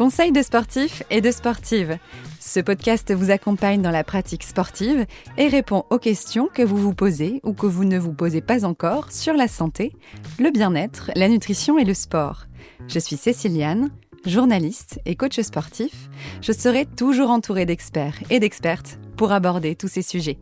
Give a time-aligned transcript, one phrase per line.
[0.00, 1.98] Conseil de sportifs et de sportives.
[2.40, 5.04] Ce podcast vous accompagne dans la pratique sportive
[5.36, 8.64] et répond aux questions que vous vous posez ou que vous ne vous posez pas
[8.64, 9.92] encore sur la santé,
[10.38, 12.46] le bien-être, la nutrition et le sport.
[12.88, 13.90] Je suis Céciliane,
[14.24, 16.08] journaliste et coach sportif.
[16.40, 20.38] Je serai toujours entourée d'experts et d'expertes pour aborder tous ces sujets.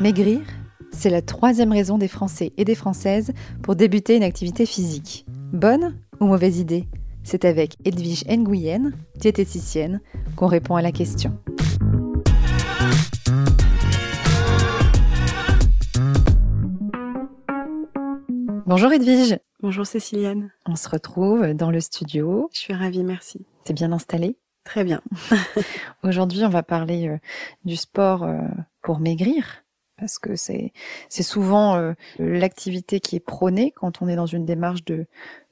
[0.00, 0.40] Maigrir,
[0.90, 3.32] c'est la troisième raison des Français et des Françaises
[3.62, 5.26] pour débuter une activité physique.
[5.52, 6.88] Bonne ou mauvaise idée?
[7.26, 10.00] C'est avec Edwige Nguyen, diététicienne,
[10.36, 11.36] qu'on répond à la question.
[18.64, 19.38] Bonjour Edwige.
[19.60, 20.52] Bonjour Céciliane.
[20.66, 22.48] On se retrouve dans le studio.
[22.52, 23.44] Je suis ravie, merci.
[23.64, 24.36] T'es bien installée?
[24.62, 25.02] Très bien.
[26.04, 27.18] Aujourd'hui, on va parler euh,
[27.64, 28.38] du sport euh,
[28.82, 29.64] pour maigrir
[29.98, 30.72] parce que c'est
[31.08, 35.06] c'est souvent euh, l'activité qui est prônée quand on est dans une démarche de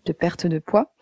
[0.05, 0.93] de perte de poids.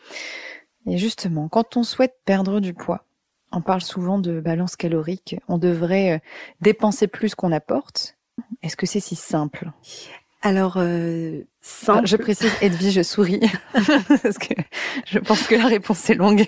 [0.86, 3.04] Et justement, quand on souhaite perdre du poids,
[3.52, 5.36] on parle souvent de balance calorique.
[5.48, 6.18] On devrait euh,
[6.60, 8.16] dépenser plus qu'on apporte.
[8.62, 9.70] Est-ce que c'est si simple?
[10.40, 12.08] Alors, euh, Simple.
[12.08, 13.40] Je précise, Edwige, je souris,
[13.72, 14.52] parce que
[15.06, 16.44] je pense que la réponse est longue.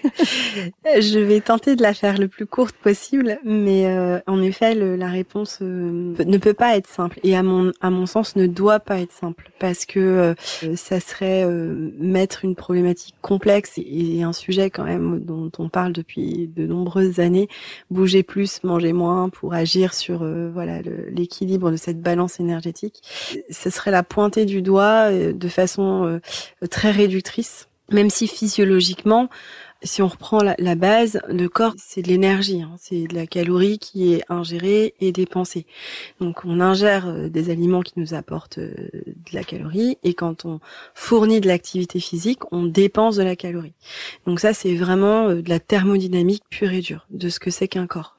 [0.84, 4.96] je vais tenter de la faire le plus courte possible, mais euh, en effet, le,
[4.96, 8.48] la réponse euh, ne peut pas être simple, et à mon à mon sens ne
[8.48, 14.24] doit pas être simple, parce que euh, ça serait mettre une problématique complexe et, et,
[14.24, 17.48] un sujet quand même dont on parle depuis de nombreuses années,
[17.88, 20.80] bouger plus, manger moins, pour agir sur voilà
[21.12, 23.00] l'équilibre de cette balance énergétique.
[23.48, 26.20] Ce serait la pointée du doigt euh, de façon
[26.62, 29.28] euh, très réductrice, même si physiologiquement,
[29.84, 32.74] si on reprend la, base, le corps, c'est de l'énergie, hein.
[32.78, 35.66] c'est de la calorie qui est ingérée et dépensée.
[36.20, 38.82] Donc on ingère euh, des aliments qui nous apportent de
[39.32, 40.60] la calorie, et quand on
[40.94, 43.74] fournit de l'activité physique, on dépense de la calorie.
[44.26, 47.86] Donc ça, c'est vraiment de la thermodynamique pure et dure, de ce que c'est qu'un
[47.86, 48.16] corps.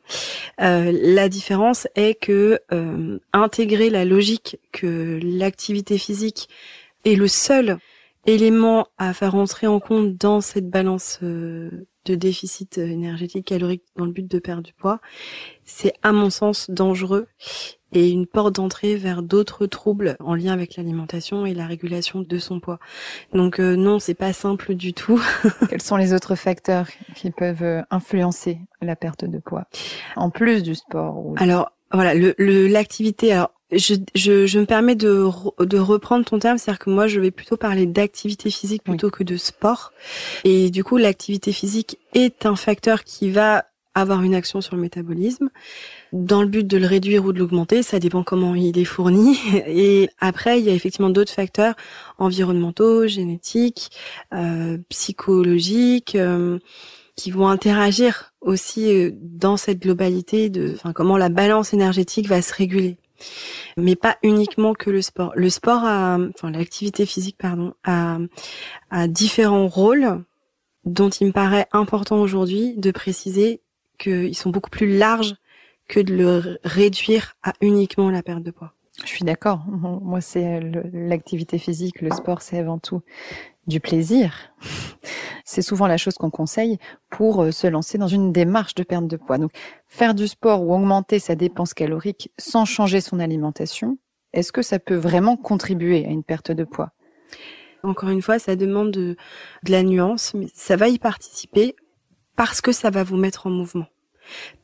[0.62, 6.50] Euh, la différence est que euh, intégrer la logique que l'activité physique
[7.04, 7.78] est le seul
[8.26, 14.06] élément à faire entrer en compte dans cette balance euh, de déficit énergétique calorique dans
[14.06, 15.00] le but de perdre du poids,
[15.64, 17.28] c'est à mon sens dangereux
[17.92, 22.38] et une porte d'entrée vers d'autres troubles en lien avec l'alimentation et la régulation de
[22.38, 22.80] son poids.
[23.34, 25.22] Donc euh, non, c'est pas simple du tout.
[25.70, 29.66] Quels sont les autres facteurs qui peuvent euh, influencer la perte de poids
[30.16, 33.32] en plus du sport Alors voilà, le l'activité.
[33.32, 35.28] alors je, je, je, me permets de,
[35.60, 39.24] de reprendre ton terme, c'est-à-dire que moi je vais plutôt parler d'activité physique plutôt que
[39.24, 39.92] de sport.
[40.44, 43.66] Et du coup, l'activité physique est un facteur qui va
[43.96, 45.50] avoir une action sur le métabolisme
[46.16, 49.38] dans le but de le réduire ou de l'augmenter, ça dépend comment il est fourni.
[49.68, 51.76] Et après, il y a effectivement d'autres facteurs
[52.18, 53.92] environnementaux, génétiques,
[54.34, 56.60] euh, psychologiques, euh,
[57.16, 62.42] qui vont interagir aussi euh, dans cette globalité de, enfin, comment la balance énergétique va
[62.42, 62.98] se réguler.
[63.78, 65.34] Mais pas uniquement que le sport.
[65.36, 68.18] Le sport a, enfin, l'activité physique, pardon, a,
[68.92, 70.24] a différents rôles
[70.86, 73.62] dont il me paraît important aujourd'hui de préciser
[73.98, 75.36] qu'ils sont beaucoup plus larges
[75.88, 78.74] que de le réduire à uniquement la perte de poids.
[79.04, 79.66] Je suis d'accord.
[79.68, 80.62] Moi, c'est
[80.94, 83.02] l'activité physique, le sport, c'est avant tout
[83.68, 84.54] du plaisir.
[85.48, 86.80] C'est souvent la chose qu'on conseille
[87.12, 89.38] pour euh, se lancer dans une démarche de perte de poids.
[89.38, 89.52] Donc,
[89.86, 94.00] faire du sport ou augmenter sa dépense calorique sans changer son alimentation,
[94.34, 96.94] est-ce que ça peut vraiment contribuer à une perte de poids?
[97.84, 99.18] Encore une fois, ça demande de,
[99.64, 101.76] de la nuance, mais ça va y participer
[102.36, 103.86] parce que ça va vous mettre en mouvement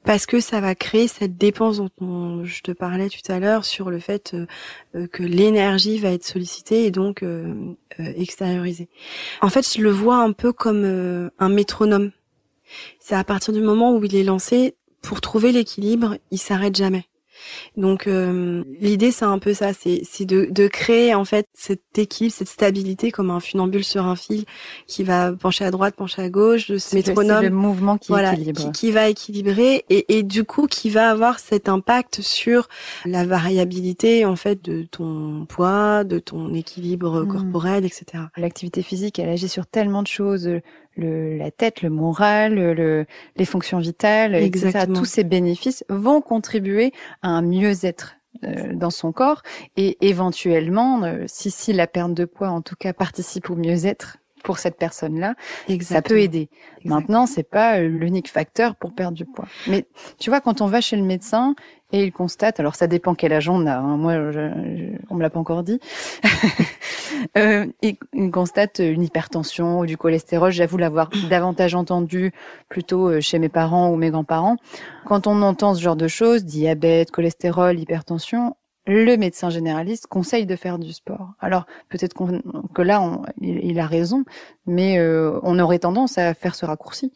[0.04, 3.92] parce que ça va créer cette dépense dont je te parlais tout à l'heure sur
[3.92, 4.46] le fait euh,
[4.96, 7.54] euh, que l'énergie va être sollicitée et donc euh,
[8.00, 8.90] extériorisée.
[9.42, 12.12] En fait, je le vois un peu comme un métronome.
[13.00, 17.06] C'est à partir du moment où il est lancé, pour trouver l'équilibre, il s'arrête jamais.
[17.78, 22.32] Donc euh, l'idée c'est un peu ça, c'est de, de créer en fait cette équipe,
[22.32, 24.46] cette stabilité comme un funambule sur un fil
[24.88, 28.36] qui va pencher à droite, pencher à gauche, de ce métronome, le mouvement qui voilà,
[28.36, 32.68] qui, qui, va équilibrer et, et du coup qui va avoir cet impact sur
[33.06, 37.28] la variabilité en fait de ton poids, de ton équilibre hmm.
[37.28, 38.24] corporel, etc.
[38.38, 40.50] L'activité physique, elle agit sur tellement de choses,
[40.96, 43.06] le, la tête, le moral, le,
[43.36, 44.86] les fonctions vitales, etc.
[44.94, 46.92] Tous ces bénéfices vont contribuer
[47.22, 49.44] à un mieux-être euh, dans son corps
[49.78, 54.18] et éventuellement, euh, si, si la perte de poids en tout cas participe au mieux-être,
[54.42, 55.36] pour cette personne-là,
[55.82, 56.50] ça peut aider.
[56.86, 59.46] Maintenant, c'est pas euh, l'unique facteur pour perdre du poids.
[59.68, 59.86] Mais
[60.20, 61.56] tu vois, quand on va chez le médecin
[61.92, 63.76] et il constate, alors ça dépend quel âge on a.
[63.76, 65.80] Hein, moi, je, on me l'a pas encore dit.
[67.38, 70.52] euh, il, il, constate une hypertension ou du cholestérol.
[70.52, 72.32] J'avoue l'avoir davantage entendu
[72.70, 74.58] plutôt euh, chez mes parents ou mes grands-parents.
[75.06, 78.56] Quand on entend ce genre de choses, diabète, cholestérol, hypertension,
[78.92, 81.34] le médecin généraliste conseille de faire du sport.
[81.40, 82.14] Alors peut-être
[82.74, 84.26] que là, on, il, a raison,
[84.66, 87.12] mais euh, on aurait tendance à faire ce raccourci.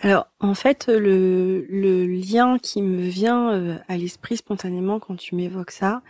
[0.00, 5.34] Alors en fait, le, le lien qui me vient euh, à l'esprit spontanément quand tu
[5.34, 6.02] m'évoques ça,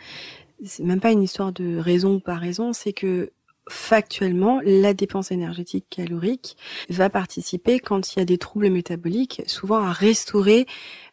[0.64, 3.30] c'est même pas une histoire de raison ou pas raison, c'est que
[3.68, 6.56] factuellement, la dépense énergétique calorique
[6.88, 10.66] va participer quand il y a des troubles métaboliques, souvent à restaurer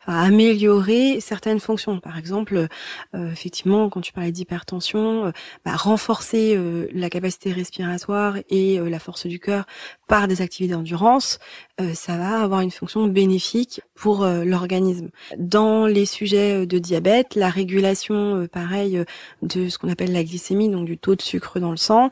[0.07, 1.99] améliorer certaines fonctions.
[1.99, 2.67] Par exemple,
[3.15, 5.31] euh, effectivement, quand tu parlais d'hypertension, euh,
[5.63, 9.65] bah, renforcer euh, la capacité respiratoire et la force du cœur
[10.07, 11.39] par des activités d'endurance,
[11.93, 15.09] ça va avoir une fonction bénéfique pour l'organisme.
[15.37, 19.03] Dans les sujets de diabète, la régulation, pareil,
[19.41, 22.09] de ce qu'on appelle la glycémie, donc du taux de sucre dans le sang,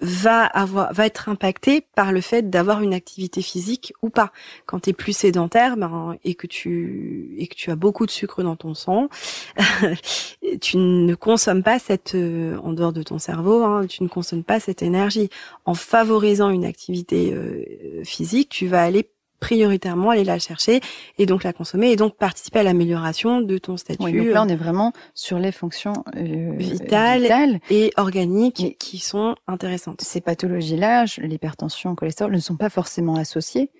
[0.00, 4.32] va avoir va être impacté par le fait d'avoir une activité physique ou pas.
[4.66, 8.10] Quand tu es plus sédentaire ben, et que tu et que tu as beaucoup de
[8.10, 9.08] sucre dans ton sang,
[10.60, 14.44] tu ne consommes pas cette euh, en dehors de ton cerveau, hein, tu ne consommes
[14.44, 15.30] pas cette énergie.
[15.64, 19.08] En favorisant une activité euh, physique, tu vas aller
[19.40, 20.80] prioritairement aller la chercher
[21.18, 24.02] et donc la consommer et donc participer à l'amélioration de ton statut.
[24.02, 29.34] Oui, donc là, on est vraiment sur les fonctions euh, vitales, et organiques qui sont
[29.46, 30.00] intéressantes.
[30.00, 33.70] Ces pathologies-là, l'hypertension, le cholestérol, ne sont pas forcément associées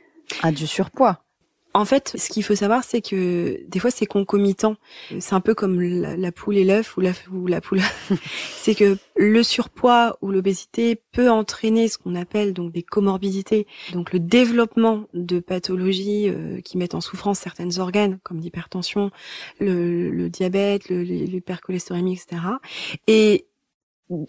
[0.43, 1.23] à du surpoids.
[1.75, 4.77] En fait, ce qu'il faut savoir, c'est que des fois, c'est concomitant.
[5.21, 7.81] C'est un peu comme la, poule et l'œuf ou la, ou la poule.
[8.57, 14.13] c'est que le surpoids ou l'obésité peut entraîner ce qu'on appelle donc des comorbidités, donc
[14.13, 19.11] le développement de pathologies euh, qui mettent en souffrance certains organes, comme l'hypertension,
[19.61, 22.43] le, le, diabète, l'hypercholestérémie, etc.
[23.07, 23.48] Et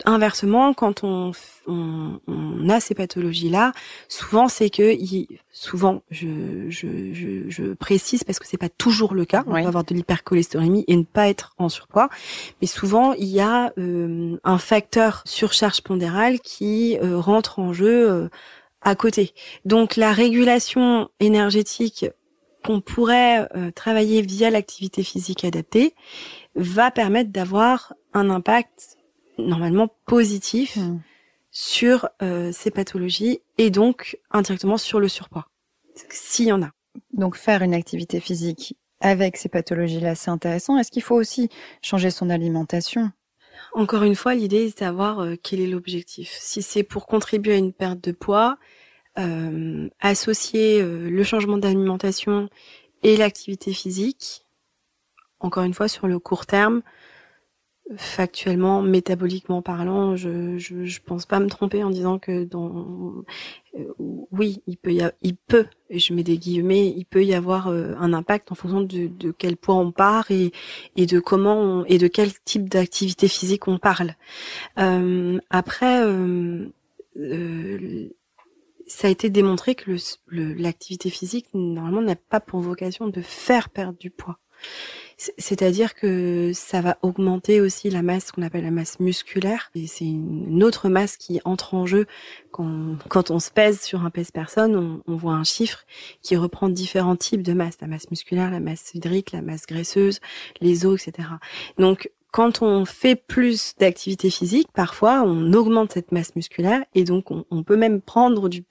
[0.06, 1.32] inversement, quand on,
[1.68, 3.72] on, on, a ces pathologies-là,
[4.08, 4.98] souvent c'est que,
[5.52, 9.44] souvent, je, je, je, je, précise parce que c'est pas toujours le cas.
[9.48, 12.10] On peut avoir de l'hypercholestérémie et ne pas être en surpoids,
[12.62, 18.10] mais souvent il y a euh, un facteur surcharge pondérale qui euh, rentre en jeu
[18.10, 18.30] euh,
[18.82, 19.34] à côté.
[19.66, 22.06] Donc la régulation énergétique
[22.66, 25.96] qu'on pourrait travailler via l'activité physique adaptée
[26.56, 28.99] va permettre d'avoir un impact
[29.48, 31.00] normalement positif hmm.
[31.52, 35.48] sur euh, ces pathologies et donc indirectement sur le surpoids,
[36.10, 36.72] s'il y en a.
[37.14, 40.78] Donc faire une activité physique avec ces pathologies-là, c'est intéressant.
[40.78, 41.50] Est-ce qu'il faut aussi
[41.82, 43.12] changer son alimentation?
[43.74, 46.36] Encore une fois, l'idée est de savoir euh, quel est l'objectif.
[46.40, 48.58] Si c'est pour contribuer à une perte de poids,
[49.18, 52.50] euh, associer le changement d'alimentation
[53.04, 54.46] et l'activité physique,
[55.40, 56.82] encore une fois sur le court terme,
[57.98, 63.24] factuellement, métaboliquement parlant, je, je, je pense pas me tromper en disant que dans
[63.78, 63.94] euh,
[64.32, 67.68] oui, il peut y il peut, et je mets des guillemets, il peut y avoir
[67.68, 70.52] euh, un impact en fonction de, de, quel point on part et,
[70.96, 74.16] et de comment on, et de quel type d'activité physique on parle.
[74.78, 76.04] Euh, après,
[78.88, 79.92] ça a été démontré que
[80.32, 84.40] l'activité physique normalement n'a pas pour vocation de faire perdre du poids.
[85.38, 89.70] C'est-à-dire que ça va augmenter aussi la masse qu'on appelle la masse musculaire.
[89.76, 92.06] Et c'est une autre masse qui entre en jeu
[92.52, 94.78] quand, on se pèse sur un pèse-personne.
[94.78, 95.86] On, on, voit un chiffre
[96.22, 97.76] qui reprend différents types de masse.
[97.82, 100.22] La masse musculaire, la masse hydrique, la masse graisseuse,
[100.62, 101.28] les os, etc.
[101.78, 107.32] Donc, quand on fait plus d'activité physique, parfois on augmente cette masse musculaire et donc
[107.32, 108.64] on, on peut même prendre du,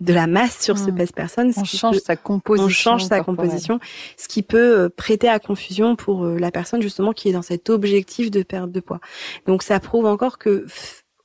[0.00, 0.94] de la masse sur ce hmm.
[0.94, 1.52] pèse-personne.
[1.56, 2.66] On change sa composition.
[2.66, 3.80] On change sa composition,
[4.16, 7.42] ce qui peut euh, prêter à confusion pour euh, la personne justement qui est dans
[7.42, 9.00] cet objectif de perte de poids.
[9.46, 10.66] Donc ça prouve encore que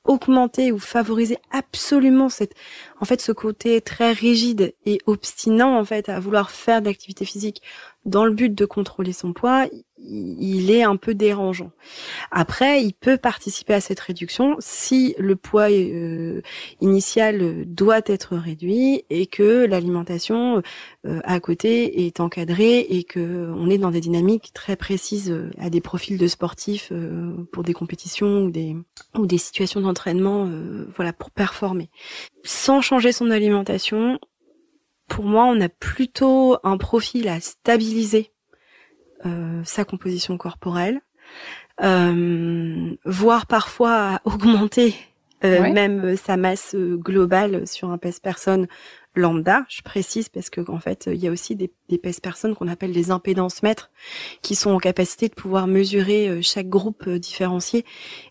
[0.07, 2.53] augmenter ou favoriser absolument cette,
[2.99, 7.25] en fait, ce côté très rigide et obstinant, en fait, à vouloir faire de l'activité
[7.25, 7.61] physique
[8.05, 9.65] dans le but de contrôler son poids,
[9.99, 11.71] il est un peu dérangeant.
[12.31, 16.41] Après, il peut participer à cette réduction si le poids euh,
[16.81, 20.61] initial doit être réduit et que l'alimentation
[21.05, 25.51] euh, à côté est encadrée et que on est dans des dynamiques très précises euh,
[25.59, 26.91] à des profils de sportifs
[27.51, 28.75] pour des compétitions ou des
[29.17, 30.49] ou des situations d'entraînement,
[30.95, 31.89] voilà, pour performer.
[32.43, 34.19] Sans changer son alimentation,
[35.07, 38.36] pour moi, on a plutôt un profil à stabiliser euh,
[39.63, 41.01] sa composition corporelle,
[41.83, 44.95] euh, voire parfois augmenter
[45.43, 48.67] même sa masse globale sur un pèse personne
[49.17, 52.67] lambda, je précise parce que en fait, il y a aussi des, des personnes qu'on
[52.67, 53.89] appelle des impédances mètres
[54.41, 57.85] qui sont en capacité de pouvoir mesurer euh, chaque groupe euh, différencié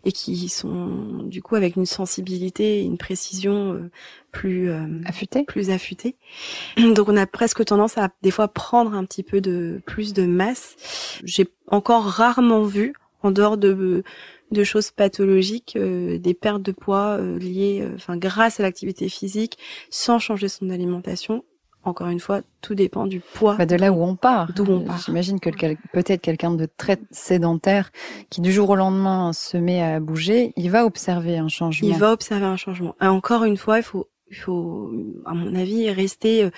[0.04, 3.90] et qui sont du coup avec une sensibilité et une précision euh,
[4.32, 4.70] plus
[5.06, 5.44] affûtée.
[5.44, 6.16] plus affûtée.
[6.76, 10.26] Donc on a presque tendance à des fois prendre un petit peu de plus de
[10.26, 10.76] masse.
[11.24, 14.02] J'ai encore rarement vu en dehors de
[14.50, 19.08] de choses pathologiques, euh, des pertes de poids euh, liées, euh, enfin grâce à l'activité
[19.08, 19.58] physique,
[19.90, 21.44] sans changer son alimentation.
[21.82, 23.54] Encore une fois, tout dépend du poids.
[23.54, 24.52] Bah de là où on part.
[24.52, 24.98] D'où on part.
[25.06, 25.50] J'imagine que
[25.92, 27.92] peut-être quelqu'un de très sédentaire
[28.28, 31.88] qui du jour au lendemain se met à bouger, il va observer un changement.
[31.88, 32.96] Il va observer un changement.
[33.00, 34.90] Et encore une fois, il faut, il faut,
[35.26, 36.50] à mon avis, rester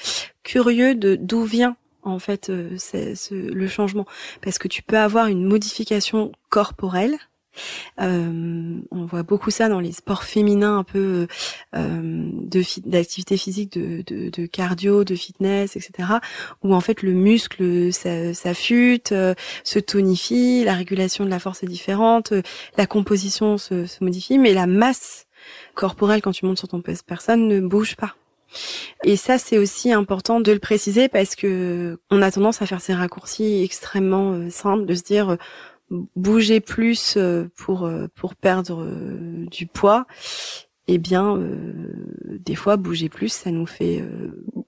[0.45, 4.07] curieux de d'où vient en fait c'est, le changement,
[4.41, 7.19] parce que tu peux avoir une modification corporelle
[8.01, 11.27] euh, on voit beaucoup ça dans les sports féminins un peu
[11.75, 12.31] euh,
[12.87, 16.09] d'activité physique, de, de, de, cardio, de fitness, etc.
[16.63, 21.69] Où en fait le muscle s'affûte, euh, se tonifie, la régulation de la force est
[21.69, 22.33] différente,
[22.77, 25.27] la composition se, se modifie, mais la masse
[25.75, 28.15] corporelle quand tu montes sur ton personne ne bouge pas.
[29.05, 32.81] Et ça, c'est aussi important de le préciser parce que on a tendance à faire
[32.81, 35.37] ces raccourcis extrêmement simples, de se dire
[35.91, 40.07] bouger plus euh, pour euh, pour perdre euh, du poids
[40.91, 41.39] eh bien,
[42.25, 44.03] des fois, bouger plus, ça nous fait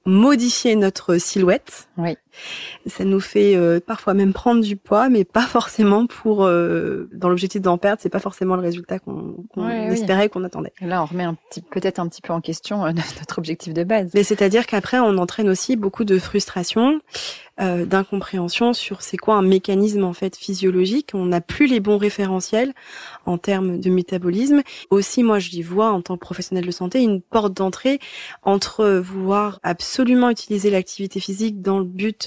[0.04, 1.88] modifier notre silhouette.
[1.96, 2.14] Oui.
[2.86, 3.56] Ça nous fait
[3.86, 8.20] parfois même prendre du poids, mais pas forcément pour, dans l'objectif d'en perdre, c'est pas
[8.20, 9.46] forcément le résultat qu'on
[9.90, 10.72] espérait, qu'on attendait.
[10.80, 12.84] Là, on remet un petit, peut-être un petit peu en question
[13.18, 14.10] notre objectif de base.
[14.14, 17.00] Mais c'est-à-dire qu'après, on entraîne aussi beaucoup de frustration
[17.60, 21.10] euh, d'incompréhension sur c'est quoi un mécanisme en fait physiologique.
[21.14, 22.72] On n'a plus les bons référentiels
[23.26, 24.62] en termes de métabolisme.
[24.90, 27.98] Aussi, moi, je vois en tant que professionnel de santé une porte d'entrée
[28.42, 32.19] entre vouloir absolument utiliser l'activité physique dans le but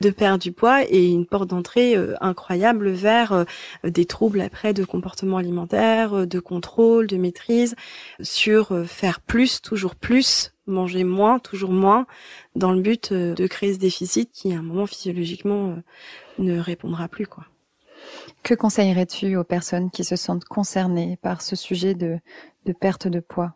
[0.00, 3.44] de perdre du poids et une porte d'entrée euh, incroyable vers euh,
[3.84, 7.74] des troubles après de comportement alimentaire, de contrôle, de maîtrise,
[8.20, 12.06] sur faire plus, toujours plus manger moins, toujours moins,
[12.54, 15.76] dans le but euh, de créer ce déficit qui, à un moment, physiologiquement, euh,
[16.38, 17.44] ne répondra plus, quoi.
[18.42, 22.18] Que conseillerais-tu aux personnes qui se sentent concernées par ce sujet de,
[22.64, 23.54] de perte de poids?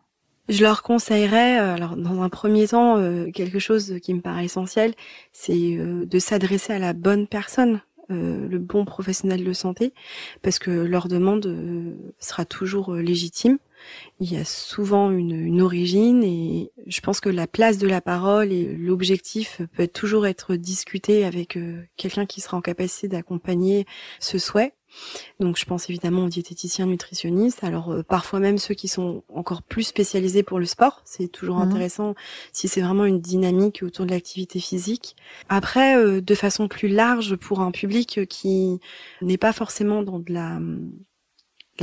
[0.49, 2.97] Je leur conseillerais, euh, alors dans un premier temps,
[3.31, 4.93] quelque chose qui me paraît essentiel,
[5.31, 9.93] c'est de s'adresser à la bonne personne, le bon professionnel de santé,
[10.41, 13.57] parce que leur demande sera toujours légitime
[14.19, 18.01] il y a souvent une, une, origine et je pense que la place de la
[18.01, 23.85] parole et l'objectif peut toujours être discuté avec euh, quelqu'un qui sera en capacité d'accompagner
[24.19, 24.73] ce souhait.
[25.39, 29.61] Donc je pense évidemment aux diététiciens nutritionnistes, alors euh, parfois même ceux qui sont encore
[29.63, 31.69] plus spécialisés pour le sport, c'est toujours mhm.
[31.69, 32.15] intéressant
[32.51, 35.15] si c'est vraiment une dynamique autour de l'activité physique.
[35.49, 38.79] Après, euh, de façon plus large pour un public qui
[39.21, 40.59] n'est pas forcément dans de la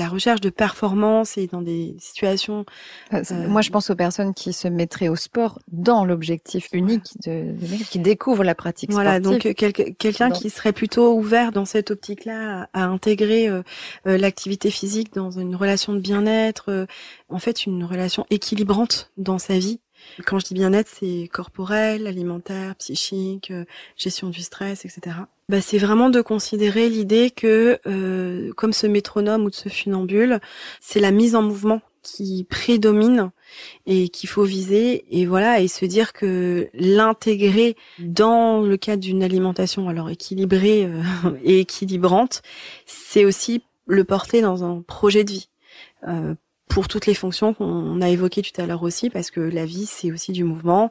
[0.00, 2.64] la recherche de performance et dans des situations.
[3.12, 7.54] Euh, moi, je pense aux personnes qui se mettraient au sport dans l'objectif unique de,
[7.90, 12.69] qui découvrent la pratique voilà, donc euh, quelqu'un qui serait plutôt ouvert dans cette optique-là
[12.73, 13.62] à, intégrer euh,
[14.04, 16.87] l'activité physique dans une relation de bien-être,
[17.28, 19.80] en fait, une relation équilibrante dans sa vie.
[20.26, 23.52] Quand je dis bien-être, c'est corporel, alimentaire, psychique,
[23.97, 25.16] gestion du stress, etc
[25.50, 30.38] bah, c'est vraiment de considérer l'idée que, euh, comme ce métronome ou de ce funambule,
[30.80, 33.33] c'est la mise en mouvement qui prédomine
[33.85, 39.25] et qu'il faut viser et voilà et se dire que l'intégrer dans le cadre d'une
[39.25, 41.02] alimentation alors équilibrée euh,
[41.42, 42.42] et équilibrante,
[42.87, 45.49] c'est aussi le porter dans un projet de vie.
[46.07, 46.37] Euh,
[46.71, 49.87] pour toutes les fonctions qu'on a évoquées tout à l'heure aussi, parce que la vie
[49.87, 50.91] c'est aussi du mouvement,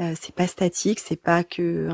[0.00, 1.88] euh, c'est pas statique, c'est pas que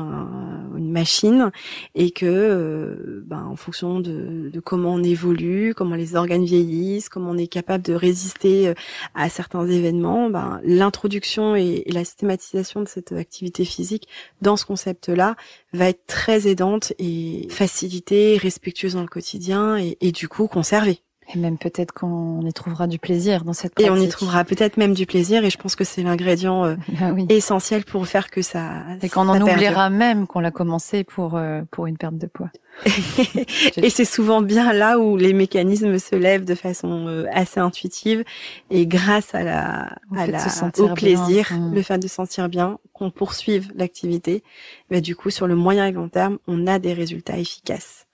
[0.73, 1.51] machine,
[1.93, 7.09] et que euh, ben, en fonction de, de, comment on évolue, comment les organes vieillissent,
[7.09, 8.73] comment on est capable de résister euh,
[9.13, 14.07] à certains événements, ben, l'introduction et, la systématisation de cette activité physique
[14.41, 15.35] dans ce concept-là
[15.73, 21.01] va être très aidante et facilitée, respectueuse dans le quotidien et, et du coup conservée.
[21.33, 23.89] Et même peut-être qu'on y trouvera du plaisir dans cette pratique.
[23.89, 26.75] Et on y trouvera peut-être même du plaisir et je pense que c'est l'ingrédient euh,
[27.01, 31.35] ah essentiel pour faire que ça Et qu'on en oubliera même qu'on l'a commencé pour
[31.35, 32.49] euh, pour une perte de poids.
[33.77, 38.23] et c'est souvent bien là où les mécanismes se lèvent de façon euh, assez intuitive
[38.69, 40.45] et grâce à la, à la
[40.77, 41.73] au plaisir, mmh.
[41.73, 44.43] le fait de sentir bien, qu'on poursuive l'activité,
[44.89, 48.06] bah, du coup sur le moyen et long terme, on a des résultats efficaces.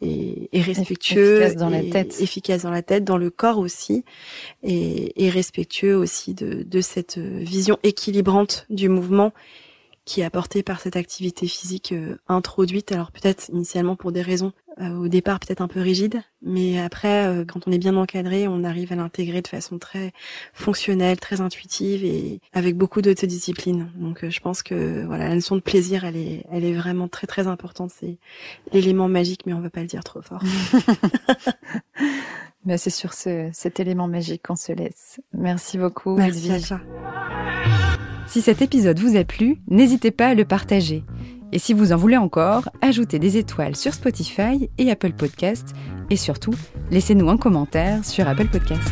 [0.00, 4.04] Et, et respectueux, efficace dans la tête, efficace dans la tête, dans le corps aussi,
[4.62, 9.32] et, et respectueux aussi de, de cette vision équilibrante du mouvement
[10.04, 12.92] qui est apportée par cette activité physique euh, introduite.
[12.92, 17.26] Alors peut-être initialement pour des raisons euh, au départ peut-être un peu rigide, mais après,
[17.26, 20.12] euh, quand on est bien encadré, on arrive à l'intégrer de façon très
[20.54, 23.90] fonctionnelle, très intuitive et avec beaucoup d'autodiscipline.
[23.96, 27.08] Donc, euh, je pense que voilà, la notion de plaisir, elle est, elle est vraiment
[27.08, 27.90] très très importante.
[27.90, 28.18] C'est
[28.72, 30.42] l'élément magique, mais on va pas le dire trop fort.
[32.64, 35.20] mais c'est sur ce, cet élément magique qu'on se laisse.
[35.34, 36.58] Merci beaucoup, Merci à
[38.26, 41.04] Si cet épisode vous a plu, n'hésitez pas à le partager.
[41.52, 45.74] Et si vous en voulez encore, ajoutez des étoiles sur Spotify et Apple Podcast.
[46.08, 46.54] Et surtout,
[46.90, 48.88] laissez-nous un commentaire sur Apple Podcast.